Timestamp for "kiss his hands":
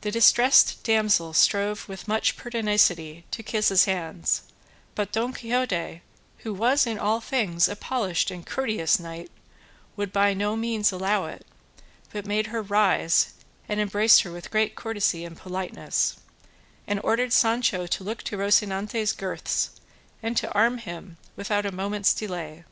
3.44-4.42